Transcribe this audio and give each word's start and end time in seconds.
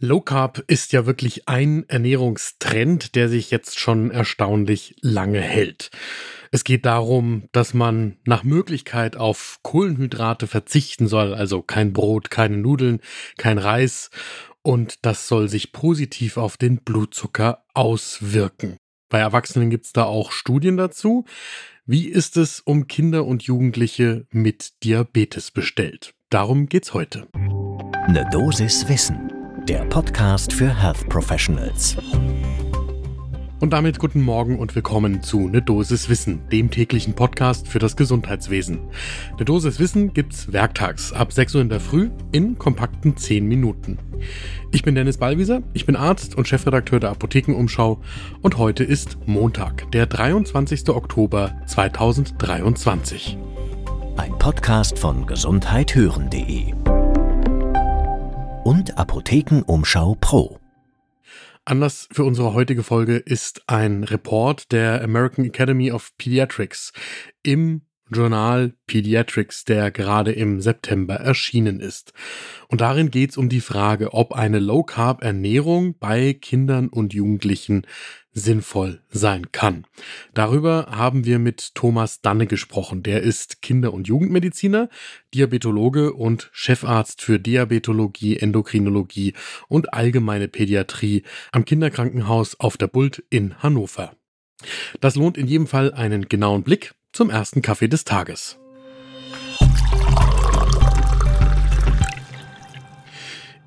Low 0.00 0.20
Carb 0.20 0.62
ist 0.68 0.92
ja 0.92 1.06
wirklich 1.06 1.48
ein 1.48 1.84
Ernährungstrend, 1.88 3.16
der 3.16 3.28
sich 3.28 3.50
jetzt 3.50 3.80
schon 3.80 4.12
erstaunlich 4.12 4.94
lange 5.00 5.40
hält. 5.40 5.90
Es 6.52 6.62
geht 6.62 6.86
darum, 6.86 7.48
dass 7.50 7.74
man 7.74 8.16
nach 8.24 8.44
Möglichkeit 8.44 9.16
auf 9.16 9.58
Kohlenhydrate 9.62 10.46
verzichten 10.46 11.08
soll, 11.08 11.34
also 11.34 11.62
kein 11.62 11.92
Brot, 11.92 12.30
keine 12.30 12.58
Nudeln, 12.58 13.00
kein 13.38 13.58
Reis 13.58 14.10
und 14.62 15.04
das 15.04 15.26
soll 15.26 15.48
sich 15.48 15.72
positiv 15.72 16.36
auf 16.36 16.56
den 16.56 16.84
Blutzucker 16.84 17.64
auswirken. 17.74 18.76
Bei 19.08 19.18
Erwachsenen 19.18 19.68
gibt 19.68 19.86
es 19.86 19.92
da 19.92 20.04
auch 20.04 20.30
Studien 20.30 20.76
dazu. 20.76 21.24
Wie 21.86 22.06
ist 22.06 22.36
es 22.36 22.60
um 22.60 22.86
Kinder 22.86 23.24
und 23.24 23.42
Jugendliche 23.42 24.26
mit 24.30 24.84
Diabetes 24.84 25.50
bestellt? 25.50 26.14
Darum 26.30 26.68
geht's 26.68 26.94
heute. 26.94 27.26
Eine 28.06 28.28
Dosis 28.30 28.88
Wissen 28.88 29.27
der 29.68 29.84
Podcast 29.84 30.54
für 30.54 30.74
Health 30.74 31.06
Professionals. 31.10 31.98
Und 33.60 33.74
damit 33.74 33.98
guten 33.98 34.22
Morgen 34.22 34.58
und 34.58 34.74
willkommen 34.74 35.22
zu 35.22 35.46
Ne 35.46 35.60
Dosis 35.60 36.08
Wissen, 36.08 36.40
dem 36.50 36.70
täglichen 36.70 37.12
Podcast 37.12 37.68
für 37.68 37.78
das 37.78 37.94
Gesundheitswesen. 37.94 38.80
Ne 39.38 39.44
Dosis 39.44 39.78
Wissen 39.78 40.14
gibt's 40.14 40.50
werktags 40.54 41.12
ab 41.12 41.34
6 41.34 41.56
Uhr 41.56 41.60
in 41.60 41.68
der 41.68 41.80
Früh 41.80 42.08
in 42.32 42.56
kompakten 42.56 43.18
10 43.18 43.46
Minuten. 43.46 43.98
Ich 44.72 44.84
bin 44.84 44.94
Dennis 44.94 45.18
Ballwieser, 45.18 45.62
ich 45.74 45.84
bin 45.84 45.96
Arzt 45.96 46.34
und 46.34 46.48
Chefredakteur 46.48 46.98
der 46.98 47.10
Apothekenumschau 47.10 48.00
und 48.40 48.56
heute 48.56 48.84
ist 48.84 49.18
Montag, 49.26 49.90
der 49.92 50.06
23. 50.06 50.88
Oktober 50.88 51.60
2023. 51.66 53.36
Ein 54.16 54.38
Podcast 54.38 54.98
von 54.98 55.26
gesundheithören.de 55.26 56.72
und 58.68 58.98
Apothekenumschau 58.98 60.14
Pro. 60.20 60.58
Anlass 61.64 62.06
für 62.12 62.24
unsere 62.24 62.52
heutige 62.52 62.82
Folge 62.82 63.16
ist 63.16 63.62
ein 63.66 64.04
Report 64.04 64.72
der 64.72 65.02
American 65.02 65.46
Academy 65.46 65.90
of 65.90 66.12
Pediatrics 66.18 66.92
im 67.42 67.80
Journal 68.10 68.74
Pediatrics, 68.86 69.64
der 69.64 69.90
gerade 69.90 70.32
im 70.32 70.60
September 70.60 71.14
erschienen 71.14 71.80
ist. 71.80 72.12
Und 72.68 72.80
darin 72.80 73.10
geht 73.10 73.30
es 73.30 73.36
um 73.36 73.48
die 73.48 73.60
Frage, 73.60 74.14
ob 74.14 74.32
eine 74.32 74.58
Low-Carb-Ernährung 74.58 75.96
bei 75.98 76.32
Kindern 76.34 76.88
und 76.88 77.14
Jugendlichen 77.14 77.86
sinnvoll 78.32 79.00
sein 79.08 79.52
kann. 79.52 79.84
Darüber 80.34 80.86
haben 80.90 81.24
wir 81.24 81.38
mit 81.38 81.74
Thomas 81.74 82.20
Danne 82.20 82.46
gesprochen. 82.46 83.02
Der 83.02 83.22
ist 83.22 83.62
Kinder- 83.62 83.92
und 83.92 84.08
Jugendmediziner, 84.08 84.88
Diabetologe 85.34 86.12
und 86.12 86.50
Chefarzt 86.52 87.22
für 87.22 87.38
Diabetologie, 87.38 88.36
Endokrinologie 88.36 89.34
und 89.68 89.92
allgemeine 89.92 90.48
Pädiatrie 90.48 91.24
am 91.52 91.64
Kinderkrankenhaus 91.64 92.58
auf 92.60 92.76
der 92.76 92.88
Bult 92.88 93.24
in 93.30 93.62
Hannover. 93.62 94.14
Das 95.00 95.14
lohnt 95.14 95.38
in 95.38 95.46
jedem 95.46 95.66
Fall 95.66 95.92
einen 95.92 96.28
genauen 96.28 96.62
Blick 96.62 96.94
zum 97.12 97.30
ersten 97.30 97.62
Kaffee 97.62 97.88
des 97.88 98.04
Tages. 98.04 98.58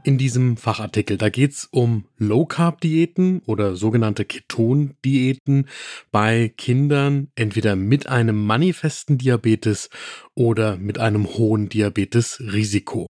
in 0.03 0.17
diesem 0.17 0.57
Fachartikel. 0.57 1.17
Da 1.17 1.29
geht's 1.29 1.67
um 1.71 2.05
Low-Carb-Diäten 2.17 3.41
oder 3.45 3.75
sogenannte 3.75 4.25
Keton-Diäten 4.25 5.67
bei 6.11 6.53
Kindern, 6.57 7.29
entweder 7.35 7.75
mit 7.75 8.07
einem 8.07 8.45
manifesten 8.45 9.17
Diabetes 9.17 9.89
oder 10.35 10.77
mit 10.77 10.97
einem 10.97 11.27
hohen 11.27 11.69
Diabetes-Risiko. 11.69 13.07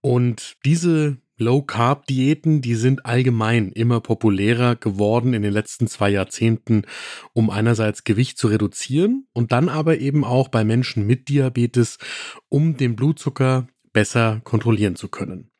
Und 0.00 0.56
diese 0.64 1.18
Low-Carb-Diäten, 1.38 2.62
die 2.62 2.74
sind 2.74 3.04
allgemein 3.04 3.70
immer 3.72 4.00
populärer 4.00 4.76
geworden 4.76 5.34
in 5.34 5.42
den 5.42 5.52
letzten 5.52 5.86
zwei 5.86 6.10
Jahrzehnten, 6.10 6.82
um 7.32 7.50
einerseits 7.50 8.04
Gewicht 8.04 8.38
zu 8.38 8.48
reduzieren 8.48 9.26
und 9.32 9.52
dann 9.52 9.68
aber 9.68 9.98
eben 9.98 10.24
auch 10.24 10.48
bei 10.48 10.64
Menschen 10.64 11.06
mit 11.06 11.28
Diabetes, 11.28 11.98
um 12.48 12.76
den 12.76 12.96
Blutzucker 12.96 13.66
besser 13.92 14.40
kontrollieren 14.44 14.96
zu 14.96 15.08
können. 15.08 15.50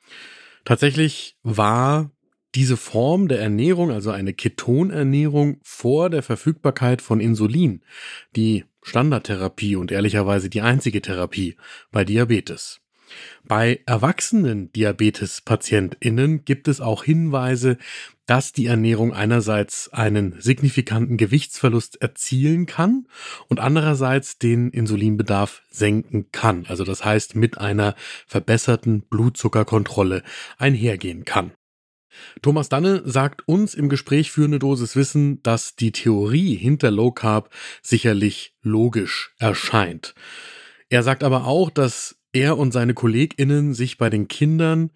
Tatsächlich 0.65 1.37
war 1.43 2.11
diese 2.55 2.79
Form 2.79 3.29
der 3.29 3.41
Ernährung, 3.41 3.91
also 3.91 4.11
eine 4.11 4.33
Ketonernährung 4.33 5.61
vor 5.63 6.09
der 6.09 6.23
Verfügbarkeit 6.23 7.03
von 7.03 7.21
Insulin, 7.21 7.83
die 8.35 8.65
Standardtherapie 8.83 9.77
und 9.77 9.93
ehrlicherweise 9.93 10.49
die 10.49 10.63
einzige 10.63 11.03
Therapie 11.03 11.57
bei 11.91 12.05
Diabetes. 12.05 12.81
Bei 13.45 13.81
erwachsenen 13.87 14.73
Diabetes-PatientInnen 14.73 16.45
gibt 16.45 16.69
es 16.69 16.81
auch 16.81 17.05
Hinweise, 17.05 17.79
dass 18.27 18.53
die 18.53 18.67
Ernährung 18.67 19.15
einerseits 19.15 19.89
einen 19.93 20.41
signifikanten 20.41 21.17
Gewichtsverlust 21.17 22.03
erzielen 22.03 22.67
kann 22.67 23.07
und 23.49 23.61
andererseits 23.61 24.39
den 24.39 24.71
Insulinbedarf 24.71 25.63
senken 25.71 26.31
kann. 26.33 26.67
Also 26.69 26.85
das 26.85 27.05
heißt 27.05 27.37
mit 27.37 27.59
einer 27.59 27.95
verbesserten 28.27 29.03
Blutzuckerkontrolle 29.03 30.23
einhergehen 30.59 31.25
kann. 31.25 31.53
Thomas 32.43 32.69
Danne 32.69 33.03
sagt 33.05 33.47
uns 33.47 33.75
im 33.75 33.89
Gespräch 33.89 34.31
für 34.31 34.45
eine 34.45 34.59
Dosis 34.59 34.97
Wissen, 34.97 35.43
dass 35.43 35.77
die 35.77 35.93
Theorie 35.93 36.55
hinter 36.55 36.91
Low 36.91 37.13
Carb 37.13 37.51
sicherlich 37.83 38.55
logisch 38.63 39.35
erscheint. 39.39 40.15
Er 40.89 41.03
sagt 41.03 41.25
aber 41.25 41.47
auch, 41.47 41.71
dass 41.71 42.17
er 42.37 42.59
und 42.59 42.73
seine 42.73 42.95
KollegInnen 42.95 43.75
sich 43.75 43.99
bei 43.99 44.11
den 44.11 44.29
Kindern 44.29 44.91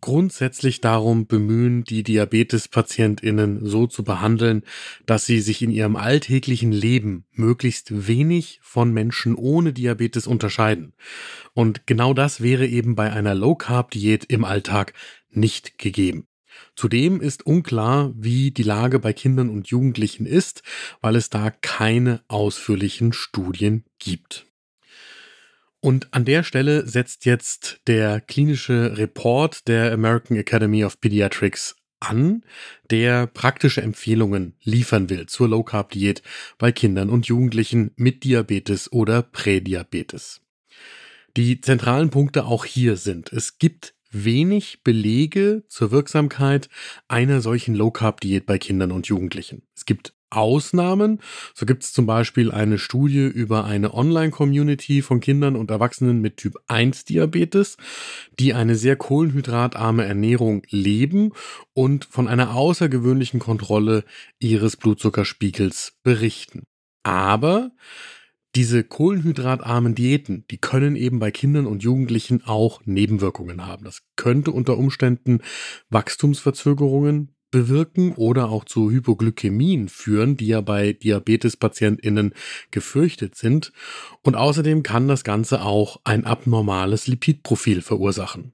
grundsätzlich 0.00 0.80
darum 0.80 1.26
bemühen, 1.26 1.84
die 1.84 2.02
Diabetespatientinnen 2.02 3.66
so 3.66 3.86
zu 3.86 4.02
behandeln, 4.02 4.62
dass 5.04 5.26
sie 5.26 5.40
sich 5.40 5.62
in 5.62 5.70
ihrem 5.70 5.96
alltäglichen 5.96 6.72
Leben 6.72 7.26
möglichst 7.32 8.06
wenig 8.06 8.60
von 8.62 8.92
Menschen 8.92 9.34
ohne 9.34 9.72
Diabetes 9.72 10.26
unterscheiden. 10.26 10.94
Und 11.52 11.86
genau 11.86 12.14
das 12.14 12.40
wäre 12.40 12.66
eben 12.66 12.94
bei 12.94 13.12
einer 13.12 13.34
Low-Carb-Diät 13.34 14.24
im 14.26 14.44
Alltag 14.44 14.94
nicht 15.30 15.78
gegeben. 15.78 16.26
Zudem 16.76 17.20
ist 17.20 17.44
unklar, 17.44 18.12
wie 18.16 18.50
die 18.52 18.62
Lage 18.62 19.00
bei 19.00 19.12
Kindern 19.12 19.50
und 19.50 19.68
Jugendlichen 19.68 20.26
ist, 20.26 20.62
weil 21.00 21.16
es 21.16 21.30
da 21.30 21.50
keine 21.50 22.22
ausführlichen 22.28 23.12
Studien 23.12 23.84
gibt. 23.98 24.49
Und 25.80 26.12
an 26.12 26.26
der 26.26 26.42
Stelle 26.42 26.86
setzt 26.86 27.24
jetzt 27.24 27.80
der 27.86 28.20
klinische 28.20 28.98
Report 28.98 29.66
der 29.66 29.92
American 29.92 30.36
Academy 30.36 30.84
of 30.84 31.00
Pediatrics 31.00 31.76
an, 32.00 32.44
der 32.90 33.26
praktische 33.26 33.82
Empfehlungen 33.82 34.54
liefern 34.62 35.10
will 35.10 35.26
zur 35.26 35.48
Low 35.48 35.62
Carb 35.62 35.90
Diät 35.90 36.22
bei 36.58 36.72
Kindern 36.72 37.10
und 37.10 37.26
Jugendlichen 37.26 37.92
mit 37.96 38.24
Diabetes 38.24 38.92
oder 38.92 39.22
Prädiabetes. 39.22 40.40
Die 41.36 41.60
zentralen 41.60 42.10
Punkte 42.10 42.44
auch 42.44 42.64
hier 42.64 42.96
sind, 42.96 43.32
es 43.32 43.58
gibt 43.58 43.94
wenig 44.10 44.82
Belege 44.82 45.62
zur 45.68 45.92
Wirksamkeit 45.92 46.68
einer 47.06 47.40
solchen 47.40 47.74
Low 47.74 47.90
Carb 47.90 48.20
Diät 48.20 48.46
bei 48.46 48.58
Kindern 48.58 48.92
und 48.92 49.06
Jugendlichen. 49.06 49.62
Es 49.76 49.84
gibt 49.84 50.14
Ausnahmen. 50.30 51.20
So 51.54 51.66
gibt 51.66 51.82
es 51.82 51.92
zum 51.92 52.06
Beispiel 52.06 52.50
eine 52.50 52.78
Studie 52.78 53.26
über 53.26 53.64
eine 53.64 53.92
Online-Community 53.92 55.02
von 55.02 55.20
Kindern 55.20 55.56
und 55.56 55.70
Erwachsenen 55.70 56.20
mit 56.20 56.36
Typ 56.38 56.56
1 56.68 57.04
Diabetes, 57.04 57.76
die 58.38 58.54
eine 58.54 58.76
sehr 58.76 58.96
kohlenhydratarme 58.96 60.04
Ernährung 60.04 60.62
leben 60.70 61.32
und 61.72 62.04
von 62.04 62.28
einer 62.28 62.54
außergewöhnlichen 62.54 63.40
Kontrolle 63.40 64.04
ihres 64.38 64.76
Blutzuckerspiegels 64.76 65.98
berichten. 66.02 66.64
Aber 67.02 67.72
diese 68.56 68.82
kohlenhydratarmen 68.82 69.94
Diäten, 69.94 70.44
die 70.50 70.58
können 70.58 70.96
eben 70.96 71.20
bei 71.20 71.30
Kindern 71.30 71.66
und 71.66 71.82
Jugendlichen 71.84 72.44
auch 72.44 72.80
Nebenwirkungen 72.84 73.64
haben. 73.64 73.84
Das 73.84 74.02
könnte 74.16 74.50
unter 74.50 74.76
Umständen 74.76 75.40
Wachstumsverzögerungen 75.88 77.34
bewirken 77.50 78.14
oder 78.14 78.48
auch 78.48 78.64
zu 78.64 78.90
Hypoglykämien 78.90 79.88
führen, 79.88 80.36
die 80.36 80.48
ja 80.48 80.60
bei 80.60 80.92
Diabetespatientinnen 80.92 82.34
gefürchtet 82.70 83.34
sind. 83.34 83.72
Und 84.22 84.36
außerdem 84.36 84.82
kann 84.82 85.08
das 85.08 85.24
Ganze 85.24 85.62
auch 85.62 86.00
ein 86.04 86.24
abnormales 86.24 87.06
Lipidprofil 87.06 87.82
verursachen. 87.82 88.52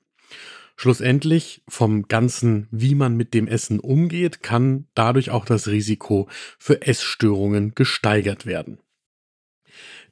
Schlussendlich 0.79 1.63
vom 1.69 2.07
Ganzen, 2.07 2.69
wie 2.71 2.95
man 2.95 3.17
mit 3.17 3.33
dem 3.33 3.49
Essen 3.49 3.81
umgeht, 3.81 4.43
kann 4.43 4.87
dadurch 4.95 5.31
auch 5.31 5.47
das 5.47 5.69
Risiko 5.69 6.29
für 6.59 6.83
Essstörungen 6.83 7.75
gesteigert 7.75 8.45
werden. 8.45 8.79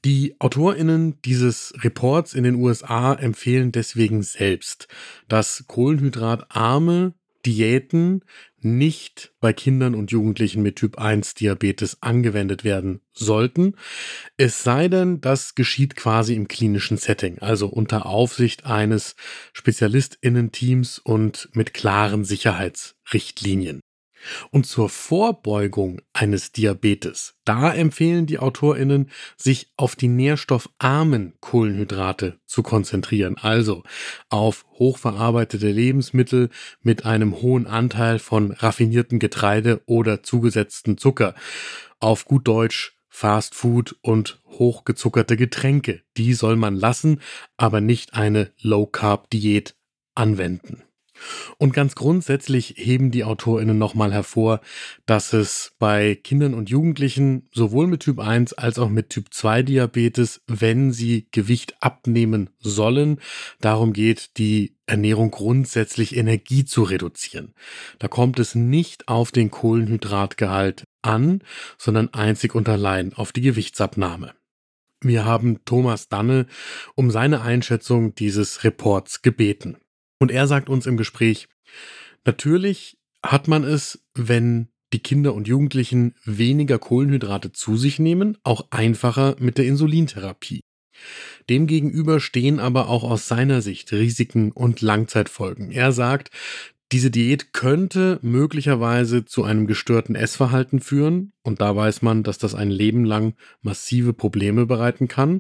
Die 0.05 0.37
AutorInnen 0.39 1.21
dieses 1.23 1.73
Reports 1.83 2.35
in 2.35 2.45
den 2.45 2.57
USA 2.57 3.15
empfehlen 3.15 3.73
deswegen 3.73 4.23
selbst, 4.23 4.89
dass 5.29 5.65
kohlenhydratarme 5.67 7.15
Diäten 7.47 8.25
nicht 8.61 9.33
bei 9.41 9.53
Kindern 9.53 9.95
und 9.95 10.11
Jugendlichen 10.11 10.63
mit 10.63 10.77
Typ 10.77 10.99
1 10.99 11.35
Diabetes 11.35 11.99
angewendet 12.01 12.65
werden 12.65 13.01
sollten. 13.13 13.77
Es 14.37 14.63
sei 14.63 14.89
denn, 14.89 15.21
das 15.21 15.55
geschieht 15.55 15.97
quasi 15.97 16.35
im 16.35 16.49
klinischen 16.49 16.97
Setting, 16.97 17.39
also 17.41 17.69
unter 17.69 18.07
Aufsicht 18.07 18.65
eines 18.65 19.17
Spezialistinnen-Teams 19.53 20.99
und 20.99 21.51
mit 21.53 21.75
klaren 21.75 22.25
Sicherheitsrichtlinien. 22.25 23.81
Und 24.51 24.67
zur 24.67 24.89
Vorbeugung 24.89 26.01
eines 26.13 26.53
Diabetes, 26.53 27.35
da 27.45 27.73
empfehlen 27.73 28.27
die 28.27 28.39
AutorInnen, 28.39 29.11
sich 29.37 29.73
auf 29.77 29.97
die 29.97 30.09
nährstoffarmen 30.09 31.35
Kohlenhydrate 31.41 32.39
zu 32.47 32.63
konzentrieren, 32.63 33.37
also 33.39 33.83
auf 34.29 34.65
hochverarbeitete 34.79 35.71
Lebensmittel 35.71 36.51
mit 36.83 37.05
einem 37.05 37.41
hohen 37.43 37.67
Anteil 37.67 38.19
von 38.19 38.53
raffinierten 38.53 39.19
Getreide 39.19 39.83
oder 39.87 40.23
zugesetzten 40.23 40.99
Zucker, 40.99 41.35
auf 42.01 42.25
gut 42.25 42.47
Deutsch 42.49 42.95
Fast 43.17 43.55
Food 43.55 43.97
und 44.03 44.41
hochgezuckerte 44.49 45.37
Getränke. 45.37 46.03
Die 46.17 46.35
soll 46.35 46.57
man 46.57 46.75
lassen, 46.75 47.21
aber 47.57 47.81
nicht 47.81 48.15
eine 48.15 48.51
Low 48.61 48.87
Carb 48.87 49.31
Diät 49.31 49.77
anwenden. 50.17 50.83
Und 51.59 51.73
ganz 51.73 51.95
grundsätzlich 51.95 52.75
heben 52.77 53.11
die 53.11 53.25
AutorInnen 53.25 53.79
nochmal 53.79 54.13
hervor, 54.13 54.61
dass 55.07 55.33
es 55.33 55.73
bei 55.79 56.15
Kindern 56.15 56.55
und 56.55 56.71
Jugendlichen 56.71 57.49
sowohl 57.53 57.87
mit 57.87 58.01
Typ 58.01 58.19
1 58.19 58.55
als 58.55 58.79
auch 58.79 58.89
mit 58.89 59.11
Typ 59.11 59.33
2 59.33 59.63
Diabetes, 59.63 60.43
wenn 60.47 60.93
sie 60.93 61.29
Gewicht 61.31 61.77
abnehmen 61.81 62.51
sollen, 62.59 63.21
darum 63.61 63.93
geht, 63.93 64.37
die 64.39 64.77
Ernährung 64.87 65.31
grundsätzlich 65.31 66.17
Energie 66.17 66.65
zu 66.65 66.83
reduzieren. 66.83 67.55
Da 67.99 68.09
kommt 68.09 68.39
es 68.39 68.55
nicht 68.55 69.09
auf 69.09 69.31
den 69.33 69.51
Kohlenhydratgehalt 69.51 70.85
an, 71.03 71.43
sondern 71.79 72.13
einzig 72.13 72.55
und 72.55 72.69
allein 72.69 73.13
auf 73.15 73.33
die 73.33 73.41
Gewichtsabnahme. 73.41 74.35
Wir 75.01 75.25
haben 75.25 75.65
Thomas 75.65 76.09
Danne 76.09 76.47
um 76.95 77.11
seine 77.11 77.43
Einschätzung 77.43 78.15
dieses 78.15 78.65
Reports 78.65 79.23
gebeten. 79.23 79.77
Und 80.19 80.31
er 80.31 80.47
sagt 80.47 80.69
uns 80.69 80.87
im 80.87 80.97
Gespräch, 80.97 81.49
natürlich 82.25 82.99
hat 83.23 83.49
man 83.49 83.65
es, 83.65 84.05
wenn 84.15 84.69
die 84.93 85.01
Kinder 85.01 85.35
und 85.35 85.49
Jugendlichen 85.49 86.15
weniger 86.25 86.79
Kohlenhydrate 86.79 87.53
zu 87.53 87.77
sich 87.77 87.99
nehmen, 87.99 88.39
auch 88.45 88.69
einfacher 88.71 89.35
mit 89.39 89.59
der 89.59 89.67
Insulintherapie. 89.67 90.61
Demgegenüber 91.51 92.21
stehen 92.21 92.61
aber 92.61 92.89
auch 92.89 93.03
aus 93.03 93.27
seiner 93.27 93.61
Sicht 93.61 93.93
Risiken 93.93 94.53
und 94.53 94.81
Langzeitfolgen. 94.81 95.73
Er 95.73 95.91
sagt, 95.93 96.31
diese 96.93 97.11
Diät 97.11 97.53
könnte 97.53 98.21
möglicherweise 98.23 99.25
zu 99.25 99.43
einem 99.43 99.67
gestörten 99.67 100.15
Essverhalten 100.15 100.81
führen 100.81 101.33
und 101.43 101.61
da 101.61 101.75
weiß 101.75 102.03
man, 102.03 102.23
dass 102.23 102.39
das 102.39 102.55
ein 102.55 102.71
Leben 102.71 103.05
lang 103.05 103.35
massive 103.63 104.13
Probleme 104.13 104.67
bereiten 104.67 105.09
kann. 105.09 105.39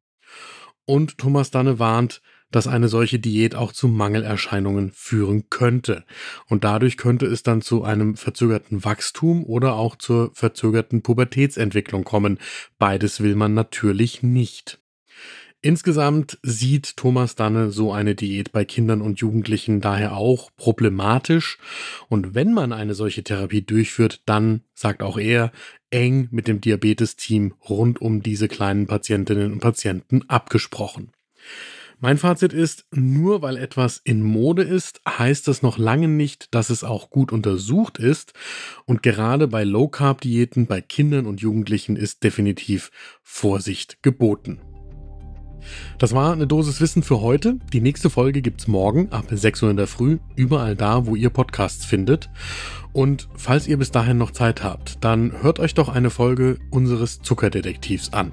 Und 0.84 1.18
Thomas 1.18 1.50
Danne 1.50 1.78
warnt, 1.78 2.22
dass 2.54 2.68
eine 2.68 2.86
solche 2.86 3.18
Diät 3.18 3.56
auch 3.56 3.72
zu 3.72 3.88
Mangelerscheinungen 3.88 4.92
führen 4.94 5.50
könnte. 5.50 6.04
Und 6.46 6.62
dadurch 6.62 6.96
könnte 6.96 7.26
es 7.26 7.42
dann 7.42 7.62
zu 7.62 7.82
einem 7.82 8.16
verzögerten 8.16 8.84
Wachstum 8.84 9.42
oder 9.42 9.74
auch 9.74 9.96
zur 9.96 10.30
verzögerten 10.34 11.02
Pubertätsentwicklung 11.02 12.04
kommen. 12.04 12.38
Beides 12.78 13.20
will 13.20 13.34
man 13.34 13.54
natürlich 13.54 14.22
nicht. 14.22 14.78
Insgesamt 15.62 16.38
sieht 16.42 16.96
Thomas 16.96 17.34
Danne 17.34 17.72
so 17.72 17.92
eine 17.92 18.14
Diät 18.14 18.52
bei 18.52 18.64
Kindern 18.64 19.00
und 19.00 19.18
Jugendlichen 19.18 19.80
daher 19.80 20.16
auch 20.16 20.50
problematisch. 20.56 21.58
Und 22.08 22.36
wenn 22.36 22.52
man 22.52 22.72
eine 22.72 22.94
solche 22.94 23.24
Therapie 23.24 23.62
durchführt, 23.62 24.22
dann, 24.26 24.60
sagt 24.74 25.02
auch 25.02 25.18
er, 25.18 25.50
eng 25.90 26.28
mit 26.30 26.46
dem 26.46 26.60
Diabetesteam 26.60 27.54
rund 27.68 28.00
um 28.00 28.22
diese 28.22 28.46
kleinen 28.46 28.86
Patientinnen 28.86 29.54
und 29.54 29.58
Patienten 29.58 30.22
abgesprochen. 30.28 31.10
Mein 32.04 32.18
Fazit 32.18 32.52
ist, 32.52 32.84
nur 32.90 33.40
weil 33.40 33.56
etwas 33.56 33.98
in 34.04 34.22
Mode 34.22 34.62
ist, 34.62 35.00
heißt 35.08 35.48
das 35.48 35.62
noch 35.62 35.78
lange 35.78 36.06
nicht, 36.06 36.54
dass 36.54 36.68
es 36.68 36.84
auch 36.84 37.08
gut 37.08 37.32
untersucht 37.32 37.96
ist. 37.96 38.34
Und 38.84 39.02
gerade 39.02 39.48
bei 39.48 39.64
Low-Carb-Diäten 39.64 40.66
bei 40.66 40.82
Kindern 40.82 41.24
und 41.24 41.40
Jugendlichen 41.40 41.96
ist 41.96 42.22
definitiv 42.22 42.90
Vorsicht 43.22 44.02
geboten. 44.02 44.60
Das 45.98 46.12
war 46.12 46.32
eine 46.32 46.46
Dosis 46.46 46.80
Wissen 46.80 47.02
für 47.02 47.20
heute. 47.20 47.58
Die 47.72 47.80
nächste 47.80 48.10
Folge 48.10 48.42
gibt's 48.42 48.66
morgen 48.66 49.10
ab 49.10 49.26
6 49.30 49.62
Uhr 49.62 49.70
in 49.70 49.76
der 49.76 49.86
Früh, 49.86 50.18
überall 50.36 50.76
da, 50.76 51.06
wo 51.06 51.16
ihr 51.16 51.30
Podcasts 51.30 51.84
findet. 51.84 52.30
Und 52.94 53.28
falls 53.34 53.66
ihr 53.66 53.76
bis 53.76 53.90
dahin 53.90 54.18
noch 54.18 54.30
Zeit 54.30 54.62
habt, 54.62 55.02
dann 55.04 55.42
hört 55.42 55.58
euch 55.58 55.74
doch 55.74 55.88
eine 55.88 56.10
Folge 56.10 56.58
unseres 56.70 57.20
Zuckerdetektivs 57.22 58.12
an. 58.12 58.30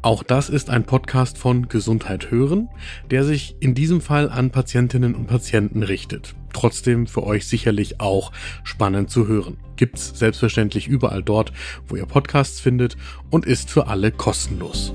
Auch 0.00 0.22
das 0.22 0.48
ist 0.48 0.70
ein 0.70 0.84
Podcast 0.84 1.36
von 1.36 1.68
Gesundheit 1.68 2.30
hören, 2.30 2.70
der 3.10 3.24
sich 3.24 3.56
in 3.60 3.74
diesem 3.74 4.00
Fall 4.00 4.30
an 4.30 4.50
Patientinnen 4.50 5.14
und 5.14 5.26
Patienten 5.26 5.82
richtet. 5.82 6.34
Trotzdem 6.54 7.06
für 7.06 7.22
euch 7.22 7.46
sicherlich 7.46 8.00
auch 8.00 8.32
spannend 8.64 9.10
zu 9.10 9.28
hören. 9.28 9.58
Gibt's 9.76 10.18
selbstverständlich 10.18 10.88
überall 10.88 11.22
dort, 11.22 11.52
wo 11.86 11.96
ihr 11.96 12.06
Podcasts 12.06 12.60
findet 12.60 12.96
und 13.28 13.44
ist 13.44 13.68
für 13.68 13.88
alle 13.88 14.10
kostenlos. 14.10 14.94